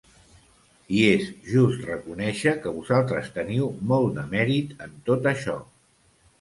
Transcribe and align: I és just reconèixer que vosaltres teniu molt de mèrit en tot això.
I 0.99 1.03
és 1.09 1.27
just 1.49 1.83
reconèixer 1.89 2.55
que 2.65 2.73
vosaltres 2.79 3.31
teniu 3.37 3.71
molt 3.95 4.13
de 4.19 4.27
mèrit 4.35 4.77
en 4.89 5.01
tot 5.13 5.33
això. 5.37 5.61